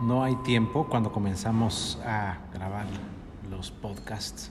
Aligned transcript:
no 0.00 0.24
hay 0.24 0.34
tiempo 0.36 0.86
cuando 0.88 1.12
comenzamos 1.12 1.98
a 2.06 2.38
grabar 2.54 2.86
los 3.50 3.70
podcasts 3.70 4.50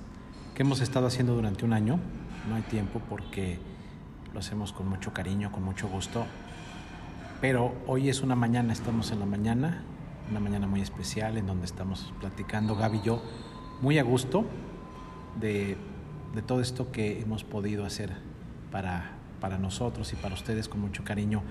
que 0.53 0.61
hemos 0.61 0.79
estado 0.79 1.07
haciendo 1.07 1.33
durante 1.33 1.65
un 1.65 1.73
año. 1.73 1.99
No 2.47 2.55
hay 2.55 2.61
tiempo 2.63 3.01
porque 3.09 3.59
lo 4.31 4.39
hacemos 4.39 4.71
con 4.71 4.87
mucho 4.87 5.11
cariño, 5.11 5.51
con 5.51 5.63
mucho 5.63 5.87
gusto. 5.87 6.25
Pero 7.41 7.73
hoy 7.87 8.09
es 8.09 8.21
una 8.21 8.35
mañana, 8.35 8.73
estamos 8.73 9.11
en 9.11 9.19
la 9.19 9.25
mañana, 9.25 9.83
una 10.29 10.39
mañana 10.39 10.67
muy 10.67 10.81
especial 10.81 11.37
en 11.37 11.47
donde 11.47 11.65
estamos 11.65 12.13
platicando 12.19 12.75
Gaby 12.75 12.97
y 12.99 13.01
yo 13.01 13.23
muy 13.81 13.97
a 13.97 14.03
gusto 14.03 14.45
de, 15.39 15.77
de 16.35 16.41
todo 16.43 16.61
esto 16.61 16.91
que 16.91 17.21
hemos 17.21 17.43
podido 17.43 17.85
hacer 17.85 18.11
para, 18.71 19.11
para 19.39 19.57
nosotros 19.57 20.13
y 20.13 20.15
para 20.15 20.35
ustedes 20.35 20.69
con 20.69 20.81
mucho 20.81 21.03
cariño 21.03 21.41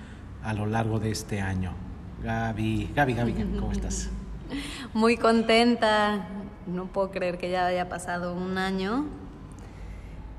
a 0.44 0.52
lo 0.52 0.66
largo 0.66 1.00
de 1.00 1.10
este 1.10 1.40
año. 1.40 1.87
Gaby, 2.22 2.90
Gaby, 2.96 3.14
Gaby, 3.14 3.32
¿cómo 3.58 3.70
estás? 3.70 4.10
Muy 4.94 5.16
contenta, 5.16 6.26
no 6.66 6.86
puedo 6.86 7.12
creer 7.12 7.38
que 7.38 7.48
ya 7.48 7.66
haya 7.66 7.88
pasado 7.88 8.34
un 8.34 8.58
año. 8.58 9.06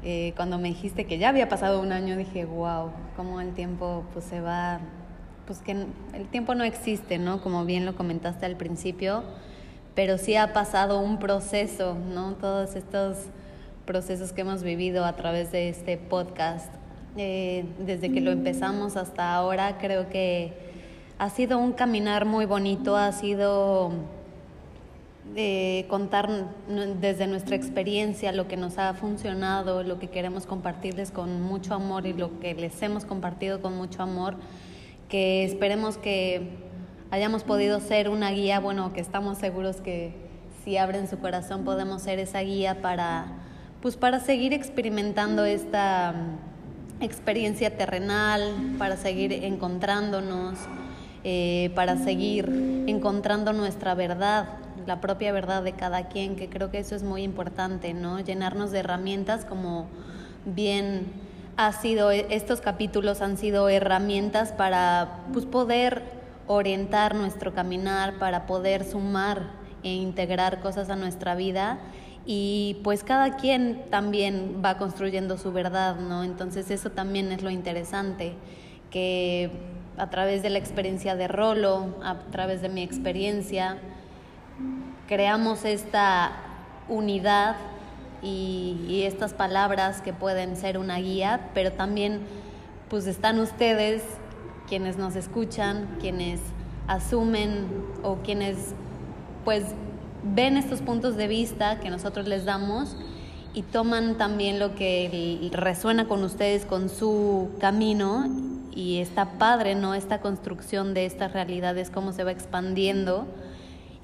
Eh, 0.03 0.33
cuando 0.35 0.57
me 0.59 0.69
dijiste 0.69 1.05
que 1.05 1.17
ya 1.17 1.29
había 1.29 1.47
pasado 1.47 1.81
un 1.81 1.93
año, 1.93 2.17
dije, 2.17 2.43
wow, 2.45 2.91
cómo 3.15 3.39
el 3.39 3.53
tiempo 3.53 4.03
pues 4.11 4.25
se 4.25 4.41
va, 4.41 4.79
pues 5.45 5.59
que 5.59 5.71
el 6.13 6.27
tiempo 6.29 6.53
no 6.53 6.65
existe, 6.65 7.17
¿no? 7.17 7.41
Como 7.41 7.63
bien 7.63 7.85
lo 7.85 7.95
comentaste 7.95 8.45
al 8.45 8.57
principio, 8.57 9.23
pero 9.95 10.17
sí 10.17 10.35
ha 10.35 10.51
pasado 10.51 10.99
un 10.99 11.17
proceso, 11.17 11.95
¿no? 11.95 12.33
Todos 12.33 12.75
estos 12.75 13.17
procesos 13.85 14.33
que 14.33 14.41
hemos 14.41 14.63
vivido 14.63 15.05
a 15.05 15.15
través 15.15 15.51
de 15.53 15.69
este 15.69 15.97
podcast, 15.97 16.73
eh, 17.15 17.65
desde 17.79 18.11
que 18.11 18.19
lo 18.19 18.31
empezamos 18.31 18.97
hasta 18.97 19.33
ahora, 19.33 19.77
creo 19.77 20.09
que 20.09 20.68
ha 21.19 21.29
sido 21.29 21.59
un 21.59 21.73
caminar 21.73 22.23
muy 22.23 22.45
bonito, 22.45 22.95
ha 22.95 23.11
sido 23.11 23.91
eh, 25.35 25.85
contar 25.89 26.29
desde 27.01 27.27
nuestra 27.27 27.57
experiencia 27.57 28.31
lo 28.31 28.47
que 28.47 28.55
nos 28.55 28.77
ha 28.77 28.93
funcionado, 28.93 29.83
lo 29.83 29.99
que 29.99 30.07
queremos 30.07 30.45
compartirles 30.45 31.11
con 31.11 31.41
mucho 31.41 31.73
amor 31.73 32.07
y 32.07 32.13
lo 32.13 32.39
que 32.39 32.55
les 32.55 32.81
hemos 32.81 33.03
compartido 33.03 33.61
con 33.61 33.75
mucho 33.75 34.01
amor, 34.01 34.35
que 35.09 35.43
esperemos 35.43 35.97
que 35.97 36.51
hayamos 37.11 37.43
podido 37.43 37.81
ser 37.81 38.07
una 38.07 38.31
guía, 38.31 38.61
bueno, 38.61 38.93
que 38.93 39.01
estamos 39.01 39.37
seguros 39.37 39.81
que 39.81 40.13
si 40.63 40.77
abren 40.77 41.09
su 41.09 41.19
corazón 41.19 41.65
podemos 41.65 42.01
ser 42.01 42.19
esa 42.19 42.39
guía 42.39 42.81
para, 42.81 43.25
pues 43.81 43.97
para 43.97 44.21
seguir 44.21 44.53
experimentando 44.53 45.43
esta 45.43 46.13
mm, 46.13 47.03
experiencia 47.03 47.75
terrenal, 47.75 48.75
para 48.77 48.95
seguir 48.95 49.33
encontrándonos 49.33 50.57
eh, 51.23 51.71
para 51.75 51.97
seguir 51.97 52.83
encontrando 52.87 53.53
nuestra 53.53 53.93
verdad, 53.95 54.57
la 54.85 55.01
propia 55.01 55.31
verdad 55.31 55.63
de 55.63 55.73
cada 55.73 56.07
quien, 56.07 56.35
que 56.35 56.49
creo 56.49 56.71
que 56.71 56.79
eso 56.79 56.95
es 56.95 57.03
muy 57.03 57.23
importante, 57.23 57.93
¿no? 57.93 58.19
Llenarnos 58.19 58.71
de 58.71 58.79
herramientas 58.79 59.45
como 59.45 59.87
bien 60.45 61.07
ha 61.57 61.73
sido, 61.73 62.11
estos 62.11 62.61
capítulos 62.61 63.21
han 63.21 63.37
sido 63.37 63.67
herramientas 63.67 64.53
para 64.53 65.25
pues, 65.33 65.45
poder 65.45 66.03
orientar 66.47 67.15
nuestro 67.15 67.53
caminar, 67.53 68.17
para 68.17 68.45
poder 68.45 68.85
sumar 68.85 69.51
e 69.83 69.93
integrar 69.93 70.61
cosas 70.61 70.89
a 70.89 70.95
nuestra 70.95 71.35
vida 71.35 71.79
y 72.25 72.77
pues 72.83 73.03
cada 73.03 73.37
quien 73.37 73.83
también 73.89 74.61
va 74.63 74.77
construyendo 74.77 75.37
su 75.37 75.51
verdad, 75.51 75.97
¿no? 75.99 76.23
Entonces 76.23 76.71
eso 76.71 76.91
también 76.91 77.31
es 77.31 77.41
lo 77.41 77.49
interesante, 77.49 78.33
que 78.89 79.51
a 79.99 80.09
través 80.09 80.41
de 80.41 80.49
la 80.49 80.57
experiencia 80.57 81.15
de 81.15 81.27
Rolo, 81.27 81.95
a 82.03 82.15
través 82.31 82.61
de 82.61 82.69
mi 82.69 82.81
experiencia, 82.81 83.77
creamos 85.07 85.65
esta 85.65 86.31
unidad 86.87 87.57
y, 88.21 89.03
estas 89.03 89.33
palabras 89.33 90.01
que 90.01 90.13
pueden 90.13 90.55
ser 90.55 90.77
una 90.77 90.97
guía, 90.97 91.49
pero 91.53 91.71
también 91.71 92.21
pues 92.89 93.07
están 93.07 93.39
ustedes 93.39 94.03
quienes 94.67 94.97
nos 94.97 95.15
escuchan, 95.15 95.97
quienes 95.99 96.39
asumen 96.87 97.67
o 98.03 98.17
quienes 98.17 98.73
pues 99.45 99.63
ven 100.23 100.57
estos 100.57 100.81
puntos 100.81 101.15
de 101.15 101.27
vista 101.27 101.79
que 101.79 101.89
nosotros 101.89 102.27
les 102.27 102.45
damos 102.45 102.95
y 103.53 103.63
toman 103.63 104.17
también 104.17 104.59
lo 104.59 104.75
que 104.75 105.49
resuena 105.53 106.07
con 106.07 106.23
ustedes, 106.23 106.65
con 106.65 106.89
su 106.89 107.49
camino 107.59 108.27
y 108.73 108.99
está 108.99 109.37
padre, 109.37 109.75
¿no? 109.75 109.95
Esta 109.95 110.21
construcción 110.21 110.93
de 110.93 111.05
estas 111.05 111.33
realidades, 111.33 111.89
cómo 111.89 112.13
se 112.13 112.23
va 112.23 112.31
expandiendo 112.31 113.27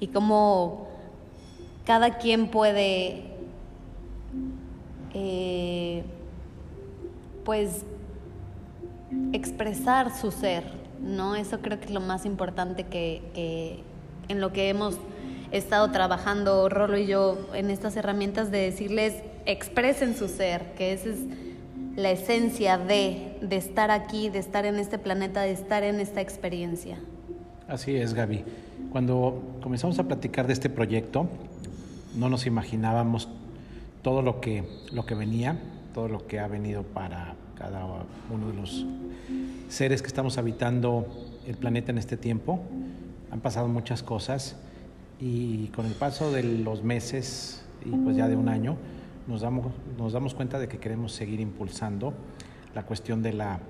y 0.00 0.08
cómo 0.08 0.88
cada 1.84 2.18
quien 2.18 2.48
puede, 2.48 3.24
eh, 5.14 6.04
pues, 7.44 7.84
expresar 9.32 10.16
su 10.16 10.30
ser, 10.30 10.64
¿no? 11.00 11.36
Eso 11.36 11.60
creo 11.60 11.78
que 11.78 11.86
es 11.86 11.92
lo 11.92 12.00
más 12.00 12.26
importante 12.26 12.84
que, 12.84 13.82
en 14.28 14.40
lo 14.40 14.52
que 14.52 14.68
hemos 14.68 14.96
estado 15.52 15.90
trabajando 15.92 16.68
Rolo 16.68 16.98
y 16.98 17.06
yo 17.06 17.38
en 17.54 17.70
estas 17.70 17.96
herramientas 17.96 18.50
de 18.50 18.58
decirles 18.58 19.22
expresen 19.46 20.16
su 20.16 20.28
ser, 20.28 20.74
que 20.74 20.92
ese 20.92 21.10
es 21.10 21.18
la 21.96 22.10
esencia 22.10 22.78
de, 22.78 23.38
de 23.40 23.56
estar 23.56 23.90
aquí, 23.90 24.28
de 24.28 24.38
estar 24.38 24.66
en 24.66 24.76
este 24.76 24.98
planeta, 24.98 25.42
de 25.42 25.52
estar 25.52 25.82
en 25.82 25.98
esta 25.98 26.20
experiencia. 26.20 26.98
Así 27.68 27.96
es, 27.96 28.14
Gaby. 28.14 28.44
Cuando 28.92 29.42
comenzamos 29.62 29.98
a 29.98 30.04
platicar 30.04 30.46
de 30.46 30.52
este 30.52 30.70
proyecto, 30.70 31.26
no 32.14 32.28
nos 32.28 32.46
imaginábamos 32.46 33.28
todo 34.02 34.22
lo 34.22 34.40
que, 34.40 34.64
lo 34.92 35.04
que 35.04 35.14
venía, 35.14 35.58
todo 35.94 36.08
lo 36.08 36.26
que 36.26 36.38
ha 36.38 36.46
venido 36.46 36.82
para 36.82 37.34
cada 37.58 37.84
uno 38.30 38.48
de 38.48 38.54
los 38.54 38.86
seres 39.68 40.02
que 40.02 40.08
estamos 40.08 40.38
habitando 40.38 41.06
el 41.46 41.56
planeta 41.56 41.90
en 41.90 41.98
este 41.98 42.16
tiempo. 42.16 42.60
Han 43.32 43.40
pasado 43.40 43.68
muchas 43.68 44.02
cosas 44.02 44.56
y 45.20 45.68
con 45.68 45.86
el 45.86 45.94
paso 45.94 46.30
de 46.30 46.42
los 46.42 46.82
meses 46.84 47.62
y 47.84 47.90
pues 47.90 48.16
ya 48.16 48.28
de 48.28 48.36
un 48.36 48.48
año, 48.48 48.76
nos 49.26 49.40
damos, 49.40 49.72
nos 49.98 50.12
damos 50.12 50.34
cuenta 50.34 50.58
de 50.58 50.68
que 50.68 50.78
queremos 50.78 51.12
seguir 51.12 51.40
impulsando 51.40 52.14
la 52.74 52.84
cuestión 52.84 53.22
de 53.22 53.32
la, 53.32 53.60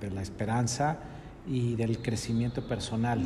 de 0.00 0.10
la 0.10 0.22
esperanza 0.22 0.98
y 1.46 1.74
del 1.76 1.98
crecimiento 1.98 2.66
personal, 2.66 3.20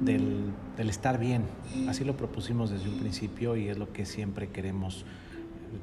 del, 0.00 0.52
del, 0.76 0.88
estar 0.88 1.18
bien. 1.18 1.42
Así 1.88 2.04
lo 2.04 2.16
propusimos 2.16 2.70
desde 2.70 2.88
un 2.88 2.98
principio 2.98 3.56
y 3.56 3.68
es 3.68 3.78
lo 3.78 3.92
que 3.92 4.06
siempre 4.06 4.48
queremos 4.48 5.04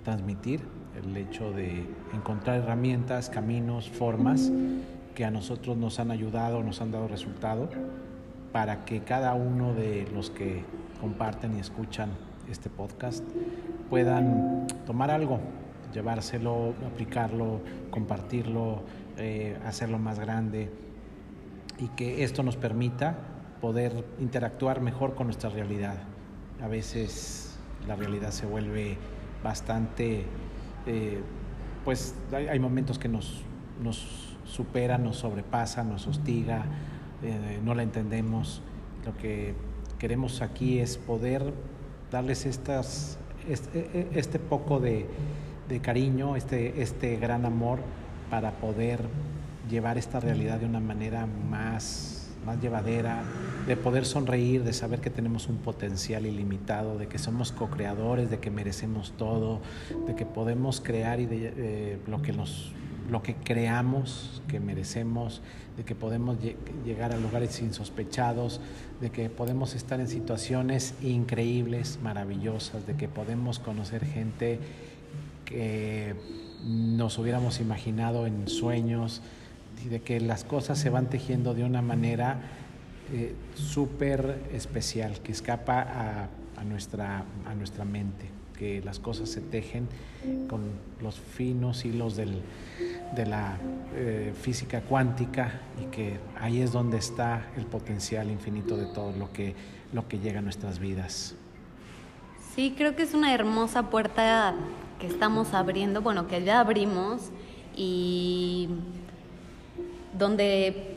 transmitir, 0.03 0.61
el 1.03 1.15
hecho 1.17 1.51
de 1.51 1.85
encontrar 2.13 2.57
herramientas, 2.57 3.29
caminos, 3.29 3.89
formas 3.89 4.51
que 5.13 5.25
a 5.25 5.31
nosotros 5.31 5.77
nos 5.77 5.99
han 5.99 6.11
ayudado, 6.11 6.63
nos 6.63 6.81
han 6.81 6.91
dado 6.91 7.07
resultado, 7.07 7.69
para 8.51 8.85
que 8.85 9.01
cada 9.01 9.33
uno 9.33 9.73
de 9.73 10.07
los 10.13 10.29
que 10.29 10.63
comparten 11.01 11.57
y 11.57 11.59
escuchan 11.59 12.09
este 12.49 12.69
podcast 12.69 13.23
puedan 13.89 14.67
tomar 14.85 15.11
algo, 15.11 15.39
llevárselo, 15.93 16.73
aplicarlo, 16.85 17.61
compartirlo, 17.89 18.83
eh, 19.17 19.57
hacerlo 19.65 19.97
más 19.97 20.19
grande 20.19 20.69
y 21.79 21.87
que 21.89 22.23
esto 22.23 22.43
nos 22.43 22.55
permita 22.57 23.15
poder 23.61 24.05
interactuar 24.19 24.81
mejor 24.81 25.15
con 25.15 25.27
nuestra 25.27 25.49
realidad. 25.49 25.97
A 26.61 26.67
veces 26.67 27.57
la 27.87 27.95
realidad 27.95 28.31
se 28.31 28.45
vuelve 28.45 28.97
bastante, 29.43 30.25
eh, 30.85 31.21
pues 31.83 32.15
hay, 32.31 32.59
momentos 32.59 32.97
que 32.97 33.07
nos, 33.07 33.41
nos 33.81 34.37
superan, 34.45 35.03
nos 35.03 35.17
sobrepasan, 35.17 35.89
nos 35.89 36.07
hostiga, 36.07 36.65
eh, 37.23 37.59
no 37.63 37.75
la 37.75 37.83
entendemos. 37.83 38.61
Lo 39.05 39.15
que 39.17 39.53
queremos 39.99 40.41
aquí 40.41 40.79
es 40.79 40.97
poder 40.97 41.53
darles 42.11 42.45
estas, 42.45 43.17
este, 43.49 43.79
e, 43.79 44.07
e, 44.13 44.19
este 44.19 44.39
poco 44.39 44.79
de, 44.79 45.05
cariño, 45.81 46.35
este, 46.35 46.81
este 46.81 47.17
gran 47.17 47.45
amor 47.45 47.79
para 48.29 48.51
poder 48.51 48.99
llevar 49.69 49.97
esta 49.97 50.19
realidad 50.19 50.59
de 50.59 50.65
una 50.65 50.79
manera 50.79 51.25
más, 51.25 52.29
más 52.45 52.61
llevadera, 52.61 53.23
de 53.67 53.75
poder 53.75 54.05
sonreír, 54.05 54.63
de 54.63 54.73
saber 54.73 55.01
que 55.01 55.09
tenemos 55.09 55.47
un 55.47 55.57
potencial 55.57 56.25
ilimitado, 56.25 56.97
de 56.97 57.07
que 57.07 57.17
somos 57.17 57.51
co-creadores, 57.51 58.29
de 58.29 58.39
que 58.39 58.51
merecemos 58.51 59.13
todo, 59.17 59.61
de 60.07 60.15
que 60.15 60.25
podemos 60.25 60.81
crear 60.81 61.19
y 61.19 61.25
de, 61.25 61.53
eh, 61.55 61.99
lo 62.07 62.21
que 62.21 62.31
nos 62.31 62.73
lo 63.09 63.21
que 63.21 63.35
creamos 63.35 64.41
que 64.47 64.59
merecemos, 64.59 65.41
de 65.77 65.83
que 65.83 65.95
podemos 65.95 66.37
llegar 66.85 67.11
a 67.11 67.17
lugares 67.17 67.59
insospechados, 67.61 68.61
de 69.01 69.09
que 69.11 69.29
podemos 69.29 69.75
estar 69.75 69.99
en 69.99 70.07
situaciones 70.07 70.93
increíbles, 71.01 71.99
maravillosas, 72.01 72.87
de 72.87 72.95
que 72.95 73.07
podemos 73.07 73.59
conocer 73.59 74.05
gente 74.05 74.59
que 75.43 76.15
nos 76.65 77.17
hubiéramos 77.19 77.59
imaginado 77.59 78.25
en 78.25 78.47
sueños, 78.47 79.21
y 79.83 79.89
de 79.89 80.01
que 80.01 80.19
las 80.19 80.43
cosas 80.43 80.79
se 80.79 80.89
van 80.89 81.09
tejiendo 81.09 81.53
de 81.53 81.63
una 81.63 81.81
manera 81.81 82.39
eh, 83.11 83.35
súper 83.55 84.41
especial 84.53 85.19
que 85.21 85.31
escapa 85.31 86.27
a, 86.57 86.63
nuestra, 86.63 87.23
a 87.45 87.55
nuestra 87.55 87.85
mente, 87.85 88.25
que 88.55 88.81
las 88.81 88.99
cosas 88.99 89.29
se 89.29 89.41
tejen 89.41 89.87
con 90.49 90.61
los 91.01 91.19
finos 91.19 91.85
hilos 91.85 92.15
del, 92.15 92.41
de 93.15 93.25
la 93.25 93.57
eh, 93.95 94.33
física 94.41 94.81
cuántica 94.81 95.61
y 95.81 95.85
que 95.91 96.19
ahí 96.39 96.61
es 96.61 96.71
donde 96.71 96.97
está 96.97 97.47
el 97.57 97.65
potencial 97.65 98.29
infinito 98.29 98.77
de 98.77 98.85
todo 98.85 99.11
lo 99.17 99.31
que, 99.31 99.55
lo 99.93 100.07
que 100.07 100.19
llega 100.19 100.39
a 100.39 100.41
nuestras 100.41 100.79
vidas. 100.79 101.35
Sí, 102.55 102.73
creo 102.77 102.95
que 102.95 103.03
es 103.03 103.13
una 103.13 103.33
hermosa 103.33 103.89
puerta 103.89 104.55
que 104.99 105.07
estamos 105.07 105.53
abriendo, 105.53 106.01
bueno, 106.01 106.27
que 106.27 106.43
ya 106.43 106.61
abrimos 106.61 107.29
y 107.75 108.69
donde 110.17 110.94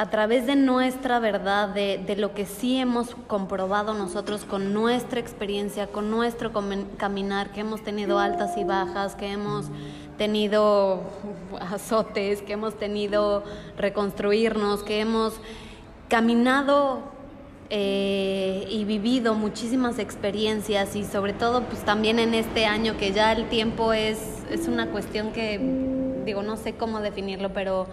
a 0.00 0.08
través 0.08 0.46
de 0.46 0.56
nuestra 0.56 1.18
verdad, 1.18 1.68
de, 1.68 1.98
de, 1.98 2.16
lo 2.16 2.32
que 2.32 2.46
sí 2.46 2.78
hemos 2.78 3.14
comprobado 3.26 3.92
nosotros 3.92 4.46
con 4.46 4.72
nuestra 4.72 5.20
experiencia, 5.20 5.88
con 5.88 6.10
nuestro 6.10 6.52
caminar, 6.96 7.52
que 7.52 7.60
hemos 7.60 7.82
tenido 7.84 8.18
altas 8.18 8.56
y 8.56 8.64
bajas, 8.64 9.14
que 9.14 9.30
hemos 9.30 9.66
tenido 10.16 11.02
azotes, 11.60 12.40
que 12.40 12.54
hemos 12.54 12.78
tenido 12.78 13.44
reconstruirnos, 13.76 14.82
que 14.84 15.00
hemos 15.00 15.34
caminado 16.08 17.02
eh, 17.68 18.66
y 18.70 18.86
vivido 18.86 19.34
muchísimas 19.34 19.98
experiencias 19.98 20.96
y 20.96 21.04
sobre 21.04 21.34
todo 21.34 21.64
pues 21.64 21.84
también 21.84 22.18
en 22.18 22.32
este 22.32 22.64
año 22.64 22.96
que 22.96 23.12
ya 23.12 23.32
el 23.32 23.50
tiempo 23.50 23.92
es, 23.92 24.18
es 24.50 24.66
una 24.66 24.86
cuestión 24.86 25.32
que 25.32 25.60
digo, 26.24 26.42
no 26.42 26.56
sé 26.56 26.72
cómo 26.72 27.00
definirlo, 27.00 27.52
pero 27.52 27.86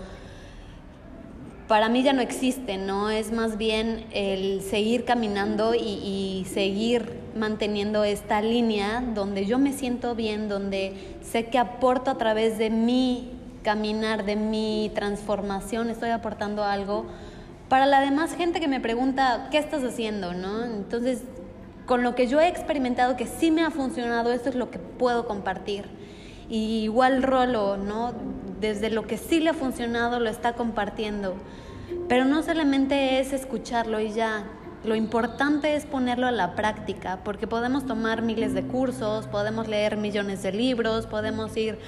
para 1.67 1.89
mí 1.89 2.01
ya 2.01 2.13
no 2.13 2.21
existe, 2.21 2.77
¿no? 2.77 3.09
Es 3.09 3.31
más 3.31 3.57
bien 3.57 4.05
el 4.11 4.61
seguir 4.61 5.03
caminando 5.03 5.75
y, 5.75 6.45
seguir 6.49 7.17
manteniendo 7.35 8.03
esta 8.03 8.41
línea 8.41 9.03
donde 9.13 9.45
yo 9.45 9.59
me 9.59 9.73
siento 9.73 10.15
bien, 10.15 10.49
donde 10.49 10.93
sé 11.21 11.47
que 11.47 11.59
aporto 11.59 12.09
a 12.09 12.17
través 12.17 12.57
de 12.57 12.69
mi 12.69 13.31
caminar, 13.63 14.25
de 14.25 14.35
mi 14.35 14.91
transformación, 14.95 15.89
estoy 15.89 16.09
aportando 16.09 16.63
algo 16.63 17.05
para 17.69 17.85
la 17.85 17.99
demás 17.99 18.33
gente 18.33 18.59
que 18.59 18.67
me 18.67 18.79
pregunta, 18.79 19.49
¿qué 19.51 19.57
estás 19.57 19.83
haciendo? 19.83 20.33
¿no? 20.33 20.63
Entonces, 20.63 21.23
con 21.85 22.01
lo 22.01 22.15
que 22.15 22.27
yo 22.27 22.39
he 22.39 22.47
experimentado 22.47 23.17
que 23.17 23.27
sí 23.27 23.51
me 23.51 23.63
ha 23.63 23.71
funcionado, 23.71 24.31
esto 24.31 24.49
es 24.49 24.55
lo 24.55 24.71
que 24.71 24.79
puedo 24.79 25.27
compartir. 25.27 25.85
Y 26.49 26.83
igual 26.83 27.23
Rolo, 27.23 27.75
¿no? 27.75 28.13
Desde 28.59 28.89
lo 28.89 29.07
que 29.07 29.17
sí 29.17 29.39
le 29.39 29.51
ha 29.51 29.53
funcionado, 29.53 30.19
lo 30.19 30.29
está 30.29 30.53
compartiendo. 30.53 31.35
Pero 32.07 32.25
no 32.25 32.43
solamente 32.43 33.19
es 33.19 33.33
escucharlo 33.33 33.99
y 33.99 34.11
ya, 34.11 34.45
lo 34.83 34.95
importante 34.95 35.75
es 35.75 35.85
ponerlo 35.85 36.27
a 36.27 36.31
la 36.31 36.55
práctica, 36.55 37.19
porque 37.23 37.47
podemos 37.47 37.85
tomar 37.85 38.21
miles 38.21 38.53
de 38.53 38.63
cursos, 38.63 39.27
podemos 39.27 39.67
leer 39.67 39.97
millones 39.97 40.43
de 40.43 40.51
libros, 40.51 41.05
podemos 41.05 41.55
ir 41.57 41.79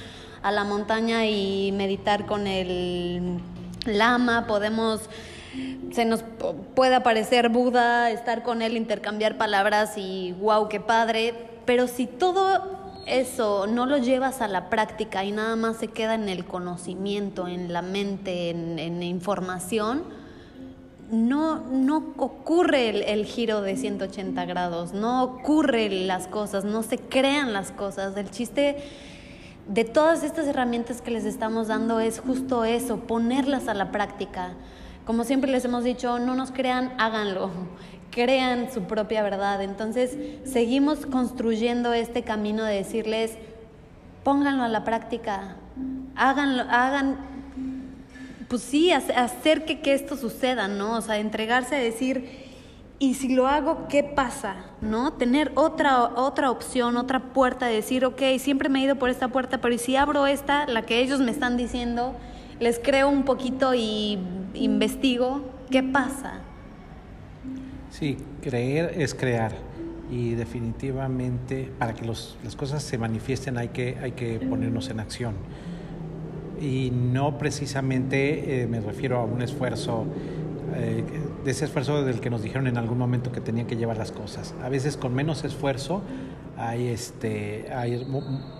a 0.42 0.52
la 0.52 0.64
montaña 0.64 1.26
y 1.26 1.72
meditar 1.72 2.26
con 2.26 2.48
el 2.48 3.40
lama, 3.86 4.48
podemos 4.48 5.10
se 5.92 6.06
nos 6.06 6.24
puede 6.76 6.96
aparecer 6.96 7.50
Buda, 7.50 8.12
estar 8.12 8.44
con 8.44 8.62
él, 8.62 8.78
intercambiar 8.78 9.38
palabras 9.38 9.98
y 9.98 10.34
wow, 10.40 10.70
qué 10.70 10.80
padre, 10.80 11.34
pero 11.66 11.88
si 11.88 12.06
todo 12.06 12.89
eso 13.10 13.68
no 13.68 13.86
lo 13.86 13.98
llevas 13.98 14.42
a 14.42 14.48
la 14.48 14.70
práctica 14.70 15.24
y 15.24 15.32
nada 15.32 15.56
más 15.56 15.78
se 15.78 15.88
queda 15.88 16.16
en 16.16 16.30
el 16.30 16.46
conocimiento, 16.46 17.48
en 17.48 17.74
la 17.74 17.82
mente, 17.82 18.50
en, 18.50 19.04
información, 19.04 20.04
no, 21.12 21.60
no 21.72 22.14
ocurre 22.18 22.90
el, 22.90 23.04
el, 23.04 23.26
giro 23.26 23.62
de 23.62 23.76
180 23.76 24.46
grados, 24.46 24.94
no 24.94 25.24
ocurren 25.24 26.08
las 26.08 26.28
cosas, 26.28 26.66
no 26.66 26.84
se 26.84 26.98
crean 27.00 27.52
las 27.52 27.72
cosas. 27.72 28.16
El 28.16 28.30
chiste 28.30 28.78
de 29.68 29.86
todas 29.86 30.24
estas 30.24 30.48
herramientas 30.48 31.02
que 31.02 31.12
les 31.12 31.26
estamos 31.26 31.68
dando 31.68 32.00
es 32.00 32.20
justo 32.20 32.66
eso, 32.66 32.98
ponerlas 32.98 33.68
a 33.68 33.74
la 33.74 33.92
práctica. 33.92 34.54
Como 35.06 35.24
siempre 35.24 35.50
les 35.50 35.66
hemos 35.66 35.84
dicho, 35.84 36.20
no 36.20 36.36
nos 36.36 36.52
crean, 36.52 36.94
háganlo, 36.98 37.50
crean 38.12 38.72
su 38.72 38.84
propia 38.84 39.24
verdad. 39.24 39.62
Entonces, 39.62 40.18
seguimos 40.44 41.06
construyendo 41.06 41.94
este 41.94 42.24
camino 42.24 42.64
de 42.64 42.76
decirles, 42.76 43.38
pónganlo 44.24 44.64
a 44.64 44.68
la 44.68 44.84
práctica, 44.84 45.56
háganlo, 46.16 46.64
hagan, 46.70 47.18
pues 48.48 48.62
sí, 48.62 48.92
hacer 48.92 49.66
que, 49.66 49.82
que 49.82 49.94
esto 49.94 50.18
suceda, 50.18 50.68
¿no? 50.68 50.98
O 50.98 51.02
sea, 51.02 51.18
entregarse 51.18 51.76
a 51.76 51.80
decir, 51.80 52.48
y 53.00 53.14
si 53.14 53.34
lo 53.34 53.48
hago, 53.48 53.88
¿qué 53.88 54.04
pasa? 54.04 54.58
¿No? 54.82 55.14
Tener 55.14 55.52
otra, 55.56 56.04
otra 56.04 56.52
opción, 56.52 56.98
otra 56.98 57.20
puerta, 57.34 57.68
de 57.68 57.76
decir, 57.76 58.04
ok, 58.04 58.22
siempre 58.40 58.68
me 58.68 58.80
he 58.80 58.84
ido 58.84 58.98
por 58.98 59.10
esta 59.10 59.30
puerta, 59.30 59.60
pero 59.60 59.74
¿y 59.74 59.78
si 59.78 59.96
abro 59.96 60.28
esta, 60.28 60.68
la 60.68 60.82
que 60.82 61.00
ellos 61.00 61.20
me 61.22 61.32
están 61.32 61.56
diciendo? 61.56 62.16
les 62.60 62.80
creo 62.80 63.10
un 63.10 63.24
poquito 63.24 63.74
y 63.74 64.20
investigo 64.54 65.42
qué 65.70 65.82
pasa. 65.82 66.42
Sí, 67.92 68.18
creer 68.42 68.94
es 68.98 69.16
crear 69.16 69.52
y 70.12 70.34
definitivamente 70.36 71.72
para 71.78 71.94
que 71.94 72.06
los, 72.06 72.38
las 72.44 72.56
cosas 72.56 72.84
se 72.84 72.98
manifiesten 72.98 73.58
hay 73.58 73.70
que, 73.70 73.98
hay 74.02 74.14
que 74.14 74.40
ponernos 74.40 74.90
en 74.90 75.00
acción. 75.00 75.36
Y 76.60 76.92
no 76.92 77.38
precisamente 77.38 78.64
eh, 78.64 78.68
me 78.68 78.82
refiero 78.82 79.20
a 79.20 79.24
un 79.24 79.42
esfuerzo, 79.42 80.06
eh, 80.76 81.04
de 81.44 81.52
ese 81.52 81.66
esfuerzo 81.66 82.04
del 82.04 82.20
que 82.20 82.30
nos 82.30 82.42
dijeron 82.42 82.68
en 82.68 82.78
algún 82.78 82.98
momento 82.98 83.32
que 83.32 83.40
tenían 83.40 83.66
que 83.66 83.76
llevar 83.76 83.98
las 83.98 84.12
cosas. 84.12 84.54
A 84.64 84.70
veces 84.70 84.98
con 84.98 85.14
menos 85.14 85.44
esfuerzo 85.44 86.02
hay, 86.58 86.88
este, 86.88 87.72
hay 87.74 88.06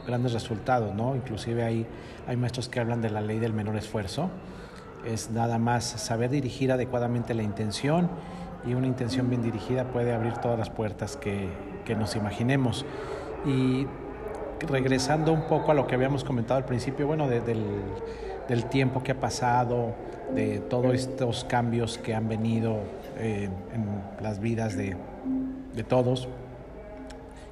grandes 0.08 0.34
resultados, 0.34 0.96
¿no? 0.96 1.16
Inclusive 1.16 1.64
hay, 1.64 1.86
hay 2.28 2.38
maestros 2.38 2.70
que 2.70 2.80
hablan 2.80 3.02
de 3.02 3.10
la 3.10 3.22
ley 3.22 3.40
del 3.40 3.54
menor 3.54 3.76
esfuerzo. 3.76 4.30
Es 5.06 5.32
nada 5.32 5.58
más 5.60 5.84
saber 5.84 6.30
dirigir 6.30 6.72
adecuadamente 6.72 7.34
la 7.34 7.44
intención 7.44 8.10
y 8.66 8.74
una 8.74 8.88
intención 8.88 9.30
bien 9.30 9.42
dirigida 9.42 9.86
puede 9.86 10.14
abrir 10.14 10.34
todas 10.34 10.58
las 10.58 10.70
puertas 10.70 11.16
que, 11.18 11.50
que 11.86 11.96
nos 11.96 12.16
imaginemos. 12.16 12.86
Y 13.46 13.88
regresando 14.68 15.32
un 15.32 15.44
poco 15.48 15.72
a 15.72 15.74
lo 15.74 15.88
que 15.88 15.96
habíamos 15.96 16.24
comentado 16.24 16.58
al 16.58 16.66
principio, 16.66 17.08
bueno, 17.08 17.28
del, 17.28 17.44
del, 18.48 18.66
tiempo 18.66 19.02
que 19.02 19.14
ha 19.14 19.20
pasado, 19.20 19.94
de 20.36 20.60
todos 20.60 20.94
estos 20.94 21.46
cambios 21.46 21.98
que 21.98 22.14
han 22.14 22.28
venido 22.28 22.80
eh, 23.18 23.50
en 23.74 24.24
las 24.24 24.40
vidas 24.40 24.76
de, 24.76 24.96
de 25.76 25.84
todos, 25.84 26.28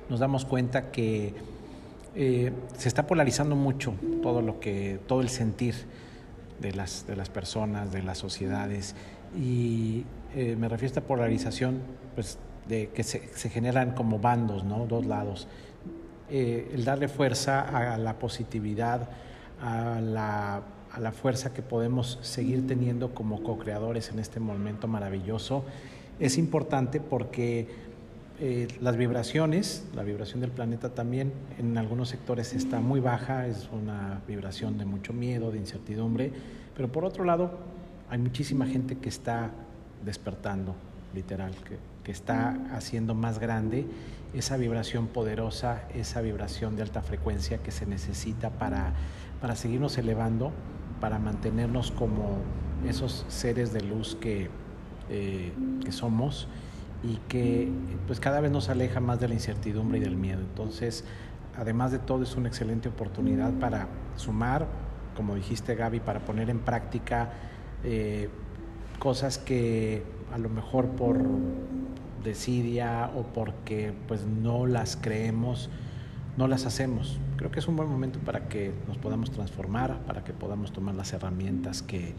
nos 0.09 0.19
damos 0.19 0.45
cuenta 0.45 0.91
que 0.91 1.33
eh, 2.15 2.51
se 2.77 2.87
está 2.87 3.05
polarizando 3.05 3.55
mucho 3.55 3.93
todo 4.23 4.41
lo 4.41 4.59
que, 4.59 4.99
todo 5.07 5.21
el 5.21 5.29
sentir 5.29 5.75
de 6.59 6.73
las, 6.73 7.05
de 7.05 7.15
las 7.15 7.29
personas, 7.29 7.91
de 7.91 8.03
las 8.03 8.17
sociedades. 8.17 8.95
Y 9.37 10.05
eh, 10.37 10.55
me 10.55 10.69
refiero 10.69 10.85
a 10.85 10.93
esta 10.93 11.01
polarización, 11.01 11.81
pues, 12.13 12.37
de 12.69 12.89
que 12.89 13.01
se, 13.01 13.19
generan 13.49 13.95
como 13.95 14.19
bandos, 14.19 14.63
¿no? 14.63 14.85
Dos 14.85 15.07
lados. 15.07 15.47
Eh, 16.29 16.69
el 16.75 16.85
darle 16.85 17.07
fuerza 17.07 17.61
a 17.61 17.97
la 17.97 18.19
positividad, 18.19 19.09
a 19.59 19.99
la, 19.99 20.61
a 20.91 20.99
la 20.99 21.11
fuerza 21.11 21.55
que 21.55 21.63
podemos 21.63 22.19
seguir 22.21 22.67
teniendo 22.67 23.15
como 23.15 23.41
co-creadores 23.41 24.11
en 24.11 24.19
este 24.19 24.39
momento 24.39 24.87
maravilloso, 24.87 25.65
es 26.19 26.37
importante 26.37 26.99
porque 26.99 27.67
eh, 28.39 28.67
las 28.79 28.95
vibraciones, 28.95 29.87
la 29.95 30.03
vibración 30.03 30.41
del 30.41 30.51
planeta 30.51 30.89
también 30.89 31.33
en 31.57 31.79
algunos 31.79 32.09
sectores 32.09 32.53
está 32.53 32.79
muy 32.79 32.99
baja, 32.99 33.47
es 33.47 33.69
una 33.71 34.21
vibración 34.27 34.77
de 34.77 34.85
mucho 34.85 35.13
miedo, 35.13 35.51
de 35.51 35.57
incertidumbre, 35.57 36.31
pero 36.75 36.91
por 36.91 37.05
otro 37.05 37.23
lado 37.23 37.57
hay 38.07 38.19
muchísima 38.19 38.67
gente 38.67 38.97
que 38.99 39.09
está 39.09 39.51
despertando, 40.03 40.75
literal, 41.13 41.53
que, 41.55 41.77
que 42.03 42.11
está 42.11 42.57
haciendo 42.71 43.15
más 43.15 43.39
grande 43.39 43.85
esa 44.33 44.57
vibración 44.57 45.07
poderosa, 45.07 45.83
esa 45.93 46.21
vibración 46.21 46.75
de 46.75 46.83
alta 46.83 47.01
frecuencia 47.01 47.59
que 47.59 47.71
se 47.71 47.85
necesita 47.85 48.49
para, 48.49 48.93
para 49.41 49.55
seguirnos 49.55 49.97
elevando, 49.97 50.51
para 50.99 51.19
mantenernos 51.19 51.91
como 51.91 52.37
esos 52.87 53.25
seres 53.27 53.73
de 53.73 53.81
luz 53.81 54.15
que, 54.15 54.49
eh, 55.09 55.53
que 55.83 55.91
somos 55.91 56.47
y 57.03 57.17
que 57.27 57.71
pues 58.05 58.19
cada 58.19 58.39
vez 58.41 58.51
nos 58.51 58.69
aleja 58.69 58.99
más 58.99 59.19
de 59.19 59.27
la 59.27 59.33
incertidumbre 59.33 59.99
y 59.99 60.01
del 60.01 60.15
miedo. 60.15 60.41
Entonces, 60.41 61.03
además 61.57 61.91
de 61.91 61.99
todo, 61.99 62.23
es 62.23 62.35
una 62.35 62.47
excelente 62.47 62.89
oportunidad 62.89 63.53
para 63.53 63.87
sumar, 64.15 64.67
como 65.15 65.35
dijiste 65.35 65.75
Gaby, 65.75 65.99
para 65.99 66.19
poner 66.19 66.49
en 66.49 66.59
práctica 66.59 67.31
eh, 67.83 68.29
cosas 68.99 69.37
que 69.37 70.03
a 70.33 70.37
lo 70.37 70.49
mejor 70.49 70.87
por 70.89 71.19
desidia 72.23 73.11
o 73.15 73.23
porque 73.23 73.93
pues 74.07 74.25
no 74.25 74.65
las 74.65 74.97
creemos, 74.97 75.69
no 76.37 76.47
las 76.47 76.65
hacemos. 76.65 77.19
Creo 77.37 77.51
que 77.51 77.59
es 77.59 77.67
un 77.67 77.75
buen 77.75 77.89
momento 77.89 78.19
para 78.19 78.47
que 78.47 78.71
nos 78.87 78.97
podamos 78.97 79.31
transformar, 79.31 79.99
para 80.05 80.23
que 80.23 80.33
podamos 80.33 80.71
tomar 80.71 80.95
las 80.95 81.13
herramientas 81.13 81.81
que 81.81 82.13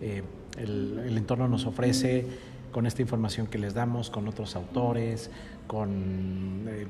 eh, 0.00 0.22
el, 0.58 1.16
entorno 1.16 1.48
nos 1.48 1.66
ofrece 1.66 2.26
con 2.72 2.86
esta 2.86 3.02
información 3.02 3.46
que 3.46 3.58
les 3.58 3.74
damos, 3.74 4.10
con 4.10 4.28
otros 4.28 4.56
autores, 4.56 5.30
con 5.66 6.64
eh, 6.68 6.86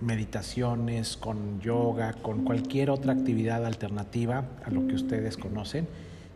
meditaciones, 0.00 1.16
con 1.16 1.60
yoga, 1.60 2.14
con 2.14 2.44
cualquier 2.44 2.90
otra 2.90 3.12
actividad 3.12 3.64
alternativa 3.66 4.44
a 4.64 4.70
lo 4.70 4.86
que 4.86 4.94
ustedes 4.94 5.36
conocen, 5.36 5.88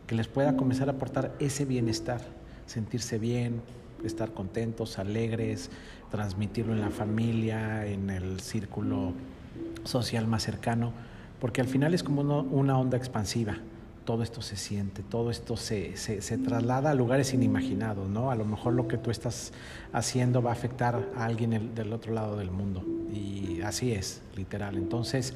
que 0.07 0.15
les 0.15 0.27
pueda 0.27 0.57
comenzar 0.57 0.89
a 0.89 0.93
aportar 0.93 1.35
ese 1.39 1.65
bienestar, 1.65 2.21
sentirse 2.69 3.19
bien, 3.19 3.61
estar 4.03 4.33
contentos, 4.33 4.99
alegres, 4.99 5.69
transmitirlo 6.11 6.73
en 6.73 6.81
la 6.81 6.89
familia, 6.89 7.85
en 7.85 8.09
el 8.09 8.39
círculo 8.39 9.13
social 9.83 10.27
más 10.27 10.43
cercano, 10.43 10.93
porque 11.39 11.61
al 11.61 11.67
final 11.67 11.93
es 11.93 12.03
como 12.03 12.21
una 12.21 12.77
onda 12.77 12.97
expansiva 12.97 13.57
todo 14.09 14.23
esto 14.23 14.41
se 14.41 14.55
siente, 14.55 15.03
todo 15.03 15.29
esto 15.29 15.55
se, 15.55 15.95
se, 15.95 16.37
traslada 16.39 16.89
a 16.89 16.95
lugares 16.95 17.31
inimaginados, 17.35 18.09
¿no? 18.09 18.31
A 18.31 18.35
lo 18.35 18.43
mejor 18.43 18.73
lo 18.73 18.87
que 18.87 18.97
tú 18.97 19.11
estás 19.11 19.53
haciendo 19.93 20.41
va 20.41 20.49
a 20.49 20.53
afectar 20.53 21.11
a 21.15 21.25
alguien 21.25 21.75
del 21.75 21.93
otro 21.93 22.11
lado 22.11 22.35
del 22.35 22.49
mundo. 22.49 22.83
Y 23.13 23.61
así 23.61 23.91
es, 23.91 24.23
literal. 24.35 24.77
Entonces, 24.77 25.35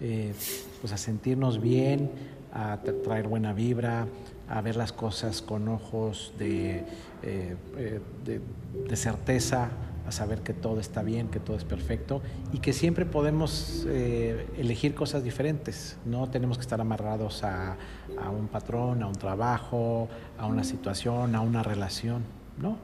eh, 0.00 0.34
pues 0.80 0.92
a 0.92 0.98
sentirnos 0.98 1.60
bien, 1.60 2.12
a 2.54 2.78
traer 3.02 3.26
buena 3.26 3.52
vibra, 3.54 4.06
a 4.52 4.60
ver 4.60 4.76
las 4.76 4.92
cosas 4.92 5.40
con 5.40 5.66
ojos 5.68 6.34
de, 6.38 6.84
eh, 7.22 7.56
eh, 7.76 8.00
de, 8.24 8.40
de 8.88 8.96
certeza, 8.96 9.70
a 10.06 10.12
saber 10.12 10.40
que 10.40 10.52
todo 10.52 10.80
está 10.80 11.02
bien, 11.02 11.28
que 11.28 11.40
todo 11.40 11.56
es 11.56 11.64
perfecto 11.64 12.20
y 12.52 12.58
que 12.58 12.72
siempre 12.72 13.06
podemos 13.06 13.86
eh, 13.88 14.46
elegir 14.58 14.94
cosas 14.94 15.24
diferentes. 15.24 15.96
No 16.04 16.28
tenemos 16.28 16.58
que 16.58 16.62
estar 16.62 16.80
amarrados 16.80 17.44
a, 17.44 17.76
a, 18.20 18.30
un 18.30 18.48
patrón, 18.48 19.02
a 19.02 19.06
un 19.06 19.14
trabajo, 19.14 20.08
a 20.38 20.46
una 20.46 20.64
situación, 20.64 21.34
a 21.34 21.40
una 21.40 21.62
relación. 21.62 22.22
No, 22.58 22.76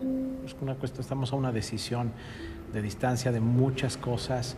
es 0.46 0.56
una 0.60 0.76
cuestión, 0.76 1.02
estamos 1.02 1.32
a 1.32 1.36
una 1.36 1.52
decisión 1.52 2.12
de 2.72 2.80
distancia 2.80 3.32
de 3.32 3.40
muchas 3.40 3.96
cosas 3.96 4.56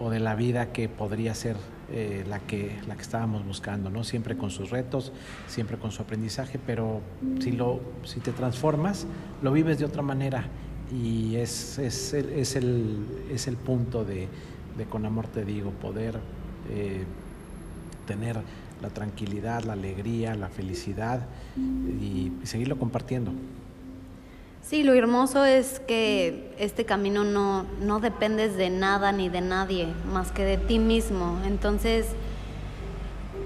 o 0.00 0.10
de 0.10 0.20
la 0.20 0.34
vida 0.34 0.72
que 0.72 0.88
podría 0.88 1.34
ser 1.34 1.56
eh, 1.90 2.24
la, 2.28 2.38
que, 2.38 2.78
la 2.88 2.96
que 2.96 3.02
estábamos 3.02 3.44
buscando, 3.44 3.90
¿no? 3.90 4.04
Siempre 4.04 4.36
con 4.36 4.50
sus 4.50 4.70
retos, 4.70 5.12
siempre 5.46 5.76
con 5.76 5.90
su 5.90 6.02
aprendizaje, 6.02 6.58
pero 6.64 7.00
si, 7.40 7.52
lo, 7.52 7.80
si 8.04 8.20
te 8.20 8.32
transformas, 8.32 9.06
lo 9.42 9.52
vives 9.52 9.78
de 9.78 9.84
otra 9.84 10.02
manera 10.02 10.44
y 10.92 11.36
es, 11.36 11.78
es, 11.78 12.14
es, 12.14 12.56
el, 12.56 13.04
es 13.30 13.46
el 13.46 13.56
punto 13.56 14.04
de, 14.04 14.28
Con 14.88 15.06
Amor 15.06 15.26
Te 15.28 15.44
Digo, 15.44 15.70
poder 15.70 16.18
eh, 16.70 17.04
tener 18.06 18.38
la 18.80 18.88
tranquilidad, 18.88 19.62
la 19.64 19.74
alegría, 19.74 20.34
la 20.34 20.48
felicidad 20.48 21.26
y 22.00 22.32
seguirlo 22.42 22.78
compartiendo. 22.78 23.32
Sí, 24.62 24.84
lo 24.84 24.94
hermoso 24.94 25.44
es 25.44 25.80
que 25.80 26.54
este 26.58 26.84
camino 26.84 27.24
no, 27.24 27.64
no 27.80 28.00
dependes 28.00 28.56
de 28.56 28.70
nada 28.70 29.12
ni 29.12 29.28
de 29.28 29.40
nadie 29.40 29.88
más 30.10 30.32
que 30.32 30.44
de 30.44 30.56
ti 30.56 30.78
mismo. 30.78 31.40
Entonces, 31.44 32.06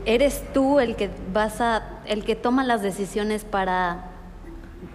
eres 0.05 0.45
tú 0.53 0.79
el 0.79 0.95
que 0.95 1.11
vas 1.33 1.61
a, 1.61 2.01
el 2.07 2.25
que 2.25 2.37
toma 2.37 2.65
las 2.65 2.83
decisiones 2.83 3.45
para 3.45 4.11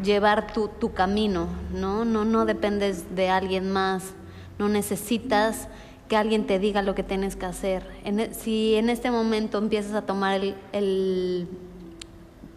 llevar 0.01 0.53
tu, 0.53 0.67
tu 0.67 0.93
camino, 0.93 1.47
¿no? 1.73 2.05
¿no? 2.05 2.23
No 2.23 2.45
dependes 2.45 3.15
de 3.15 3.29
alguien 3.29 3.71
más, 3.71 4.13
no 4.57 4.69
necesitas 4.69 5.67
que 6.07 6.17
alguien 6.17 6.45
te 6.45 6.59
diga 6.59 6.81
lo 6.81 6.93
que 6.93 7.03
tienes 7.03 7.35
que 7.35 7.45
hacer. 7.45 7.83
E, 8.03 8.33
si 8.33 8.75
en 8.75 8.89
este 8.89 9.11
momento 9.11 9.57
empiezas 9.57 9.93
a 9.93 10.01
tomar 10.03 10.35
el, 10.41 10.55
el, 10.71 11.47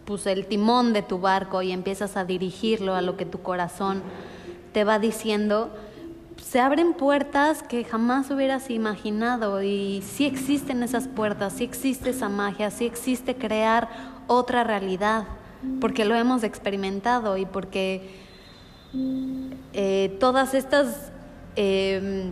pues 0.05 0.25
el 0.27 0.45
timón 0.45 0.93
de 0.93 1.01
tu 1.01 1.19
barco 1.19 1.61
y 1.61 1.71
empiezas 1.71 2.15
a 2.17 2.25
dirigirlo 2.25 2.95
a 2.95 3.01
lo 3.01 3.17
que 3.17 3.25
tu 3.25 3.41
corazón 3.41 4.03
te 4.71 4.83
va 4.83 4.99
diciendo, 4.99 5.71
se 6.41 6.59
abren 6.59 6.93
puertas 6.93 7.63
que 7.63 7.83
jamás 7.83 8.29
hubieras 8.29 8.69
imaginado. 8.69 9.63
Y 9.63 10.03
sí 10.05 10.25
existen 10.25 10.83
esas 10.83 11.07
puertas, 11.07 11.53
sí 11.53 11.63
existe 11.63 12.11
esa 12.11 12.29
magia, 12.29 12.71
sí 12.71 12.85
existe 12.85 13.35
crear 13.35 13.89
otra 14.27 14.63
realidad 14.63 15.25
porque 15.79 16.05
lo 16.05 16.15
hemos 16.15 16.43
experimentado 16.43 17.37
y 17.37 17.45
porque 17.45 18.09
eh, 19.73 20.15
todas 20.19 20.53
estas 20.53 21.11
eh, 21.55 22.31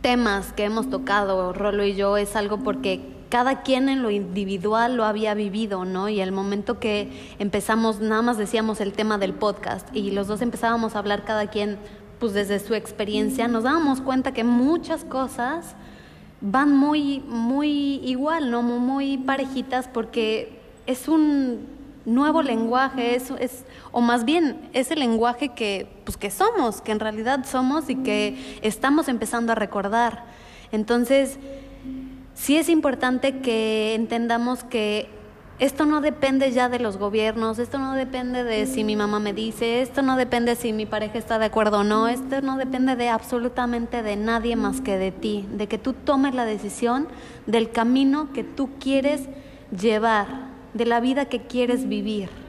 temas 0.00 0.52
que 0.52 0.64
hemos 0.64 0.90
tocado, 0.90 1.52
Rolo 1.52 1.84
y 1.84 1.94
yo, 1.94 2.16
es 2.16 2.36
algo 2.36 2.58
porque 2.58 3.00
cada 3.32 3.62
quien 3.62 3.88
en 3.88 4.02
lo 4.02 4.10
individual 4.10 4.94
lo 4.94 5.06
había 5.06 5.32
vivido, 5.32 5.86
¿no? 5.86 6.10
Y 6.10 6.20
el 6.20 6.32
momento 6.32 6.78
que 6.78 7.34
empezamos, 7.38 7.98
nada 7.98 8.20
más 8.20 8.36
decíamos 8.36 8.82
el 8.82 8.92
tema 8.92 9.16
del 9.16 9.32
podcast 9.32 9.88
y 9.96 10.10
los 10.10 10.26
dos 10.26 10.42
empezábamos 10.42 10.94
a 10.94 10.98
hablar 10.98 11.24
cada 11.24 11.46
quien, 11.46 11.78
pues 12.20 12.34
desde 12.34 12.58
su 12.58 12.74
experiencia, 12.74 13.48
nos 13.48 13.64
dábamos 13.64 14.02
cuenta 14.02 14.32
que 14.32 14.44
muchas 14.44 15.06
cosas 15.06 15.76
van 16.42 16.76
muy, 16.76 17.20
muy 17.20 18.02
igual, 18.04 18.50
¿no? 18.50 18.60
Muy 18.60 19.16
parejitas 19.16 19.88
porque 19.88 20.60
es 20.86 21.08
un 21.08 21.60
nuevo 22.04 22.42
lenguaje, 22.42 23.16
es, 23.16 23.30
es, 23.40 23.64
o 23.92 24.02
más 24.02 24.26
bien 24.26 24.68
es 24.74 24.90
el 24.90 24.98
lenguaje 24.98 25.48
que, 25.48 25.88
pues, 26.04 26.18
que 26.18 26.30
somos, 26.30 26.82
que 26.82 26.92
en 26.92 27.00
realidad 27.00 27.46
somos 27.46 27.88
y 27.88 27.94
que 27.94 28.58
estamos 28.60 29.08
empezando 29.08 29.52
a 29.52 29.54
recordar. 29.54 30.26
Entonces, 30.70 31.38
sí 32.42 32.56
es 32.56 32.68
importante 32.68 33.38
que 33.38 33.94
entendamos 33.94 34.64
que 34.64 35.08
esto 35.60 35.86
no 35.86 36.00
depende 36.00 36.50
ya 36.50 36.68
de 36.68 36.80
los 36.80 36.96
gobiernos, 36.96 37.60
esto 37.60 37.78
no 37.78 37.94
depende 37.94 38.42
de 38.42 38.66
si 38.66 38.82
mi 38.82 38.96
mamá 38.96 39.20
me 39.20 39.32
dice, 39.32 39.80
esto 39.80 40.02
no 40.02 40.16
depende 40.16 40.56
si 40.56 40.72
mi 40.72 40.84
pareja 40.84 41.18
está 41.18 41.38
de 41.38 41.44
acuerdo 41.44 41.78
o 41.78 41.84
no, 41.84 42.08
esto 42.08 42.42
no 42.42 42.56
depende 42.56 42.96
de 42.96 43.10
absolutamente 43.10 44.02
de 44.02 44.16
nadie 44.16 44.56
más 44.56 44.80
que 44.80 44.98
de 44.98 45.12
ti, 45.12 45.46
de 45.52 45.68
que 45.68 45.78
tú 45.78 45.92
tomes 45.92 46.34
la 46.34 46.44
decisión 46.44 47.06
del 47.46 47.70
camino 47.70 48.32
que 48.32 48.42
tú 48.42 48.70
quieres 48.80 49.28
llevar 49.70 50.48
de 50.74 50.86
la 50.86 50.98
vida 50.98 51.26
que 51.26 51.42
quieres 51.42 51.88
vivir. 51.88 52.41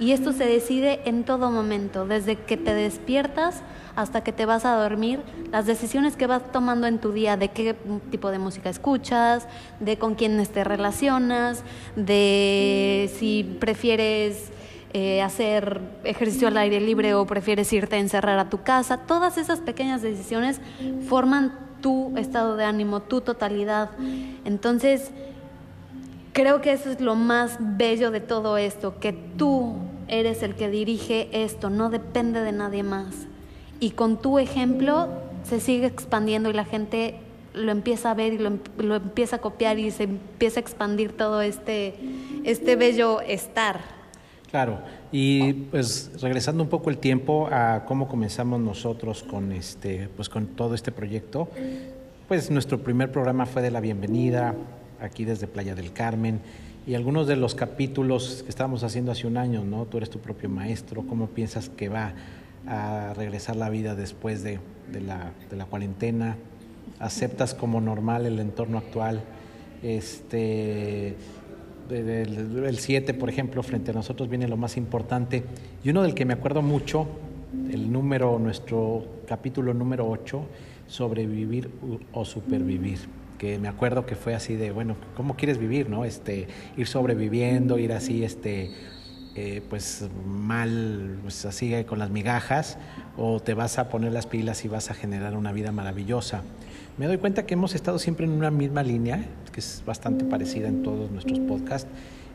Y 0.00 0.12
esto 0.12 0.32
se 0.32 0.46
decide 0.46 1.00
en 1.04 1.24
todo 1.24 1.50
momento, 1.50 2.06
desde 2.06 2.36
que 2.36 2.56
te 2.56 2.72
despiertas 2.72 3.62
hasta 3.96 4.24
que 4.24 4.32
te 4.32 4.46
vas 4.46 4.64
a 4.64 4.74
dormir, 4.74 5.20
las 5.52 5.66
decisiones 5.66 6.16
que 6.16 6.26
vas 6.26 6.50
tomando 6.52 6.86
en 6.86 6.98
tu 7.00 7.12
día, 7.12 7.36
de 7.36 7.48
qué 7.48 7.76
tipo 8.10 8.30
de 8.30 8.38
música 8.38 8.70
escuchas, 8.70 9.46
de 9.78 9.98
con 9.98 10.14
quiénes 10.14 10.48
te 10.48 10.64
relacionas, 10.64 11.64
de 11.96 13.10
si 13.18 13.58
prefieres 13.60 14.50
eh, 14.94 15.20
hacer 15.20 15.82
ejercicio 16.04 16.48
al 16.48 16.56
aire 16.56 16.80
libre 16.80 17.12
o 17.12 17.26
prefieres 17.26 17.70
irte 17.70 17.96
a 17.96 17.98
encerrar 17.98 18.38
a 18.38 18.48
tu 18.48 18.62
casa, 18.62 19.00
todas 19.06 19.36
esas 19.36 19.60
pequeñas 19.60 20.00
decisiones 20.00 20.62
forman 21.08 21.52
tu 21.82 22.16
estado 22.16 22.56
de 22.56 22.64
ánimo, 22.64 23.00
tu 23.00 23.20
totalidad. 23.20 23.90
Entonces, 24.46 25.10
Creo 26.32 26.60
que 26.60 26.72
eso 26.72 26.90
es 26.90 27.00
lo 27.00 27.16
más 27.16 27.56
bello 27.58 28.10
de 28.10 28.20
todo 28.20 28.56
esto, 28.56 29.00
que 29.00 29.12
tú 29.12 29.74
eres 30.10 30.42
el 30.42 30.54
que 30.54 30.68
dirige 30.68 31.28
esto, 31.32 31.70
no 31.70 31.88
depende 31.88 32.40
de 32.42 32.52
nadie 32.52 32.82
más. 32.82 33.14
Y 33.78 33.92
con 33.92 34.20
tu 34.20 34.38
ejemplo 34.38 35.08
se 35.44 35.60
sigue 35.60 35.86
expandiendo 35.86 36.50
y 36.50 36.52
la 36.52 36.64
gente 36.64 37.14
lo 37.54 37.72
empieza 37.72 38.10
a 38.10 38.14
ver 38.14 38.34
y 38.34 38.38
lo, 38.38 38.58
lo 38.78 38.96
empieza 38.96 39.36
a 39.36 39.38
copiar 39.40 39.78
y 39.78 39.90
se 39.90 40.04
empieza 40.04 40.60
a 40.60 40.62
expandir 40.62 41.12
todo 41.12 41.40
este, 41.40 41.94
este 42.44 42.76
bello 42.76 43.20
estar. 43.22 43.80
Claro, 44.50 44.80
y 45.12 45.52
pues 45.52 46.10
regresando 46.20 46.62
un 46.62 46.68
poco 46.68 46.90
el 46.90 46.98
tiempo 46.98 47.48
a 47.52 47.84
cómo 47.86 48.08
comenzamos 48.08 48.60
nosotros 48.60 49.22
con 49.22 49.52
este, 49.52 50.08
pues 50.16 50.28
con 50.28 50.46
todo 50.48 50.74
este 50.74 50.90
proyecto, 50.90 51.48
pues 52.26 52.50
nuestro 52.50 52.78
primer 52.78 53.12
programa 53.12 53.46
fue 53.46 53.62
de 53.62 53.70
la 53.70 53.80
bienvenida, 53.80 54.54
aquí 55.00 55.24
desde 55.24 55.46
Playa 55.46 55.76
del 55.76 55.92
Carmen 55.92 56.40
y 56.86 56.94
algunos 56.94 57.26
de 57.26 57.36
los 57.36 57.54
capítulos 57.54 58.42
que 58.42 58.48
estábamos 58.48 58.82
haciendo 58.84 59.12
hace 59.12 59.26
un 59.26 59.36
año, 59.36 59.64
¿no? 59.64 59.84
Tú 59.86 59.98
eres 59.98 60.10
tu 60.10 60.18
propio 60.18 60.48
maestro, 60.48 61.02
¿cómo 61.06 61.28
piensas 61.28 61.68
que 61.68 61.88
va 61.88 62.14
a 62.66 63.12
regresar 63.14 63.56
la 63.56 63.68
vida 63.68 63.94
después 63.94 64.42
de, 64.42 64.60
de, 64.90 65.00
la, 65.00 65.32
de 65.50 65.56
la, 65.56 65.66
cuarentena? 65.66 66.36
¿Aceptas 66.98 67.54
como 67.54 67.80
normal 67.80 68.26
el 68.26 68.38
entorno 68.38 68.78
actual? 68.78 69.22
Este, 69.82 71.16
el 71.90 72.78
7, 72.78 73.14
por 73.14 73.28
ejemplo, 73.28 73.62
frente 73.62 73.90
a 73.90 73.94
nosotros 73.94 74.28
viene 74.28 74.48
lo 74.48 74.56
más 74.56 74.76
importante. 74.76 75.44
Y 75.84 75.90
uno 75.90 76.02
del 76.02 76.14
que 76.14 76.24
me 76.24 76.34
acuerdo 76.34 76.62
mucho, 76.62 77.06
el 77.70 77.92
número, 77.92 78.38
nuestro 78.38 79.04
capítulo 79.26 79.74
número 79.74 80.08
8, 80.08 80.42
sobrevivir 80.86 81.70
o 82.12 82.24
supervivir 82.24 83.19
que 83.40 83.58
me 83.58 83.68
acuerdo 83.68 84.04
que 84.04 84.16
fue 84.16 84.34
así 84.34 84.54
de, 84.54 84.70
bueno, 84.70 84.96
¿cómo 85.16 85.34
quieres 85.34 85.56
vivir, 85.56 85.88
no? 85.88 86.04
Este, 86.04 86.46
ir 86.76 86.86
sobreviviendo, 86.86 87.78
ir 87.78 87.94
así, 87.94 88.22
este, 88.22 88.70
eh, 89.34 89.62
pues 89.70 90.10
mal, 90.26 91.18
pues 91.22 91.46
así 91.46 91.72
con 91.84 91.98
las 91.98 92.10
migajas, 92.10 92.76
o 93.16 93.40
te 93.40 93.54
vas 93.54 93.78
a 93.78 93.88
poner 93.88 94.12
las 94.12 94.26
pilas 94.26 94.62
y 94.66 94.68
vas 94.68 94.90
a 94.90 94.94
generar 94.94 95.38
una 95.38 95.52
vida 95.52 95.72
maravillosa. 95.72 96.42
Me 96.98 97.06
doy 97.06 97.16
cuenta 97.16 97.46
que 97.46 97.54
hemos 97.54 97.74
estado 97.74 97.98
siempre 97.98 98.26
en 98.26 98.32
una 98.32 98.50
misma 98.50 98.82
línea, 98.82 99.24
que 99.50 99.60
es 99.60 99.82
bastante 99.86 100.26
parecida 100.26 100.68
en 100.68 100.82
todos 100.82 101.10
nuestros 101.10 101.38
podcasts, 101.38 101.88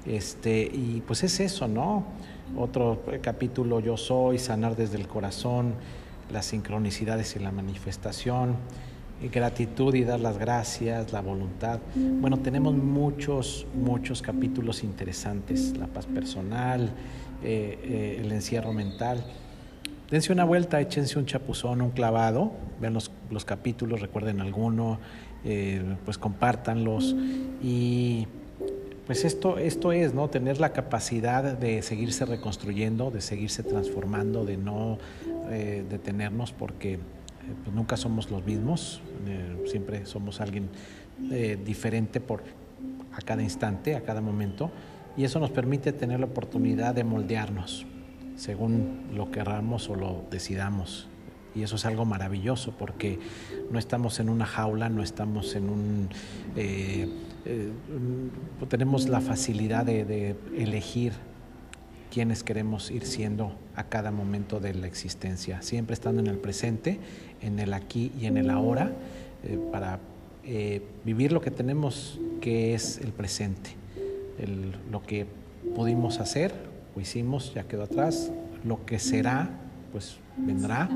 este, 0.08 0.64
y 0.64 1.04
pues 1.06 1.24
es 1.24 1.40
eso, 1.40 1.68
¿no? 1.68 2.04
otro 2.58 3.04
capítulo 3.22 3.80
Yo 3.80 3.96
Soy, 3.96 4.40
Sanar 4.40 4.76
desde 4.76 4.98
el 4.98 5.08
Corazón, 5.08 5.76
las 6.32 6.48
sincronicidades 6.48 7.36
y 7.36 7.40
la 7.40 7.52
manifestación, 7.52 8.56
gratitud 9.32 9.94
y 9.96 10.04
dar 10.04 10.20
las 10.20 10.38
gracias, 10.38 11.12
la 11.12 11.22
voluntad. 11.22 11.80
Bueno, 11.96 12.38
tenemos 12.38 12.74
muchos, 12.76 13.66
muchos 13.74 14.22
capítulos 14.22 14.84
interesantes, 14.84 15.78
la 15.78 15.88
paz 15.88 16.06
personal, 16.06 16.92
eh, 17.44 17.80
eh, 17.84 18.22
el 18.24 18.32
encierro 18.32 18.74
mental. 18.74 19.24
Dense 20.10 20.32
una 20.32 20.46
vuelta, 20.46 20.80
échense 20.82 21.18
un 21.18 21.26
chapuzón, 21.26 21.82
un 21.82 21.92
clavado, 21.92 22.52
vean 22.80 22.94
los, 22.94 23.12
los 23.32 23.46
capítulos, 23.46 24.02
recuerden 24.02 24.40
alguno, 24.40 25.00
eh, 25.44 25.84
pues 26.06 26.18
compártanlos 26.18 27.16
y 27.62 28.28
pues 29.08 29.26
esto, 29.26 29.60
esto 29.60 29.92
es, 29.92 30.14
¿no? 30.16 30.30
Tener 30.30 30.60
la 30.60 30.74
capacidad 30.74 31.44
de 31.58 31.84
seguirse 31.84 32.26
reconstruyendo, 32.26 33.12
de 33.12 33.22
seguirse 33.22 33.62
transformando, 33.62 34.46
de 34.46 34.58
no 34.58 34.98
detenernos 35.48 36.52
porque 36.52 36.98
pues 37.64 37.76
nunca 37.76 37.98
somos 37.98 38.32
los 38.32 38.46
mismos, 38.46 39.02
eh, 39.28 39.64
siempre 39.68 40.06
somos 40.06 40.42
alguien 40.42 40.70
eh, 41.32 41.58
diferente 41.64 42.20
por, 42.20 42.44
a 43.14 43.22
cada 43.22 43.44
instante, 43.44 43.96
a 43.96 44.02
cada 44.02 44.22
momento, 44.22 44.72
y 45.18 45.24
eso 45.24 45.40
nos 45.40 45.52
permite 45.52 45.94
tener 45.94 46.20
la 46.20 46.26
oportunidad 46.26 46.94
de 46.94 47.04
moldearnos 47.04 47.86
según 48.36 49.08
lo 49.14 49.32
querramos 49.32 49.90
o 49.90 49.96
lo 49.96 50.26
decidamos. 50.30 51.08
Y 51.56 51.64
eso 51.64 51.78
es 51.78 51.86
algo 51.86 52.04
maravilloso 52.04 52.74
porque 52.78 53.18
no 53.72 53.80
estamos 53.80 54.20
en 54.20 54.28
una 54.28 54.46
jaula, 54.46 54.90
no 54.90 55.02
estamos 55.02 55.56
en 55.56 55.70
un... 55.70 56.10
Eh, 56.58 57.08
tenemos 58.68 59.08
la 59.08 59.22
facilidad 59.22 59.86
de 59.86 60.36
elegir 60.58 61.14
quiénes 62.16 62.44
queremos 62.44 62.92
ir 62.92 63.06
siendo 63.06 63.52
a 63.76 63.84
cada 63.90 64.10
momento 64.10 64.62
de 64.62 64.74
la 64.74 64.88
existencia, 64.88 65.62
siempre 65.62 65.96
estando 65.96 66.22
en 66.22 66.28
el 66.28 66.38
presente, 66.38 66.98
en 67.42 67.60
el 67.60 67.74
aquí 67.74 68.14
y 68.18 68.26
en 68.26 68.38
el 68.38 68.50
ahora, 68.52 68.94
eh, 69.44 69.60
para 69.70 70.00
eh, 70.46 70.82
vivir 71.04 71.34
lo 71.34 71.42
que 71.42 71.52
tenemos 71.52 72.18
que 72.40 72.74
es 72.74 73.00
el 73.00 73.12
presente, 73.12 73.72
lo 74.90 75.04
que 75.04 75.26
pudimos 75.76 76.22
hacer 76.22 76.54
o 76.96 77.02
hicimos 77.02 77.54
ya 77.54 77.64
quedó 77.64 77.84
atrás, 77.84 78.32
lo 78.64 78.86
que 78.86 78.98
será 78.98 79.50
pues 79.92 80.16
vendrá 80.38 80.88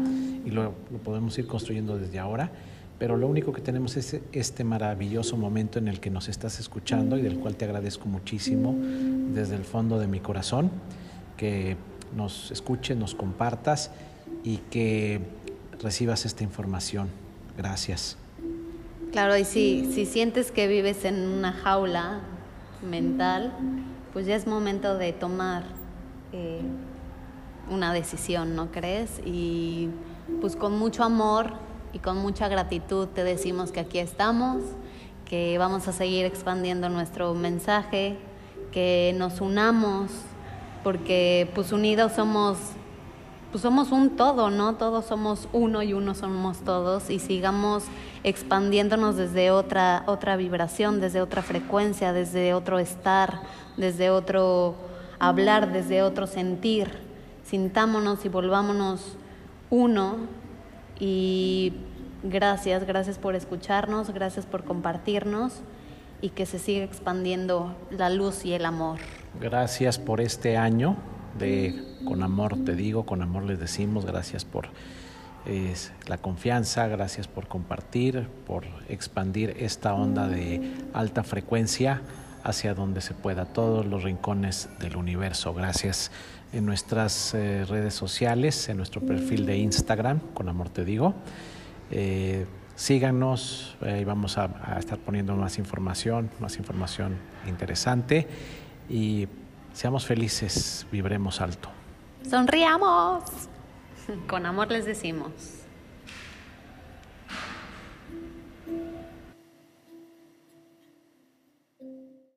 y 0.46 0.52
lo, 0.52 0.74
lo 0.90 1.00
podemos 1.04 1.38
ir 1.38 1.48
construyendo 1.48 1.98
desde 1.98 2.18
ahora. 2.18 2.50
Pero 2.98 3.18
lo 3.18 3.28
único 3.28 3.52
que 3.52 3.62
tenemos 3.62 3.98
es 3.98 4.22
este 4.32 4.64
maravilloso 4.64 5.36
momento 5.36 5.80
en 5.80 5.90
el 5.90 6.00
que 6.00 6.12
nos 6.12 6.30
estás 6.30 6.62
escuchando 6.62 7.18
y 7.18 7.22
del 7.22 7.40
cual 7.40 7.58
te 7.58 7.66
agradezco 7.66 8.08
muchísimo 8.08 8.74
desde 9.34 9.58
el 9.58 9.66
fondo 9.66 10.00
de 10.00 10.08
mi 10.08 10.22
corazón 10.22 10.72
que 11.40 11.78
nos 12.14 12.52
escuches, 12.52 12.98
nos 12.98 13.16
compartas 13.16 13.92
y 14.44 14.58
que 14.58 15.22
recibas 15.82 16.26
esta 16.26 16.44
información. 16.44 17.08
Gracias. 17.58 18.18
Claro, 19.14 19.38
y 19.38 19.46
si, 19.46 19.90
si 19.94 20.06
sientes 20.06 20.52
que 20.52 20.68
vives 20.68 21.06
en 21.06 21.26
una 21.26 21.54
jaula 21.54 22.20
mental, 22.84 23.54
pues 24.12 24.26
ya 24.26 24.36
es 24.36 24.48
momento 24.48 24.98
de 24.98 25.14
tomar 25.14 25.64
eh, 26.34 26.62
una 27.72 27.94
decisión, 27.94 28.56
¿no 28.56 28.70
crees? 28.72 29.22
Y 29.26 29.90
pues 30.42 30.58
con 30.58 30.78
mucho 30.78 31.04
amor 31.04 31.54
y 31.94 32.00
con 32.00 32.18
mucha 32.18 32.50
gratitud 32.50 33.08
te 33.08 33.24
decimos 33.24 33.72
que 33.72 33.80
aquí 33.80 34.00
estamos, 34.00 34.58
que 35.26 35.58
vamos 35.58 35.88
a 35.88 35.94
seguir 35.94 36.26
expandiendo 36.26 36.90
nuestro 36.90 37.34
mensaje, 37.34 38.18
que 38.72 39.16
nos 39.18 39.42
unamos 39.42 40.12
porque 40.84 41.50
pues 41.56 41.72
unidos 41.72 42.14
somos 42.14 42.58
pues 43.52 43.64
somos 43.64 43.92
un 43.92 44.16
todo, 44.16 44.52
¿no? 44.52 44.76
Todos 44.76 45.06
somos 45.06 45.48
uno 45.54 45.82
y 45.82 45.94
uno 45.94 46.14
somos 46.14 46.60
todos 46.60 47.10
y 47.10 47.18
sigamos 47.18 47.84
expandiéndonos 48.24 49.16
desde 49.16 49.50
otra 49.50 50.04
otra 50.06 50.36
vibración, 50.36 51.00
desde 51.00 51.22
otra 51.22 51.42
frecuencia, 51.42 52.14
desde 52.14 52.54
otro 52.54 52.78
estar, 52.78 53.42
desde 53.76 54.12
otro 54.12 54.76
hablar, 55.18 55.72
desde 55.72 56.04
otro 56.04 56.28
sentir. 56.28 56.92
Sintámonos 57.44 58.26
y 58.26 58.30
volvámonos 58.30 59.18
uno 59.72 60.18
y 61.00 61.74
gracias, 62.24 62.86
gracias 62.86 63.18
por 63.18 63.36
escucharnos, 63.36 64.12
gracias 64.12 64.46
por 64.46 64.64
compartirnos 64.64 65.54
y 66.22 66.30
que 66.30 66.46
se 66.46 66.60
siga 66.60 66.84
expandiendo 66.84 67.76
la 67.90 68.10
luz 68.10 68.46
y 68.46 68.54
el 68.54 68.66
amor. 68.66 69.00
Gracias 69.40 70.00
por 70.00 70.22
este 70.22 70.58
año 70.58 70.96
de 71.38 71.76
Con 72.06 72.24
Amor 72.24 72.64
te 72.66 72.76
digo, 72.76 73.06
con 73.06 73.22
amor 73.22 73.44
les 73.44 73.60
decimos, 73.60 74.06
gracias 74.06 74.44
por 74.44 74.70
la 76.08 76.18
confianza, 76.18 76.88
gracias 76.88 77.28
por 77.28 77.48
compartir, 77.48 78.28
por 78.46 78.66
expandir 78.88 79.56
esta 79.60 79.94
onda 79.94 80.28
de 80.28 80.62
alta 80.94 81.24
frecuencia 81.24 82.02
hacia 82.44 82.74
donde 82.74 83.02
se 83.02 83.14
pueda, 83.14 83.46
todos 83.46 83.86
los 83.86 84.04
rincones 84.04 84.70
del 84.80 84.96
universo. 84.96 85.54
Gracias 85.54 86.12
en 86.54 86.66
nuestras 86.66 87.34
eh, 87.34 87.66
redes 87.66 87.94
sociales, 87.94 88.70
en 88.70 88.78
nuestro 88.78 89.02
perfil 89.02 89.46
de 89.46 89.58
Instagram, 89.58 90.20
con 90.34 90.50
amor 90.50 90.70
te 90.70 90.86
digo. 90.86 91.16
Eh, 91.92 92.46
síganos, 92.76 93.78
ahí 93.82 94.04
vamos 94.04 94.38
a 94.38 94.78
estar 94.78 95.00
poniendo 95.00 95.36
más 95.36 95.58
información, 95.58 96.30
más 96.40 96.58
información 96.58 97.18
interesante 97.48 98.28
y 98.90 99.28
seamos 99.74 100.06
felices, 100.06 100.86
vibremos 100.92 101.42
alto. 101.42 101.70
Sonriamos. 102.30 103.24
Con 104.28 104.46
amor 104.46 104.72
les 104.72 104.86
decimos. 104.86 105.59